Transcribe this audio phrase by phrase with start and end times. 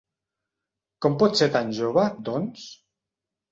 [1.07, 2.67] Com pot ser tan jove, doncs?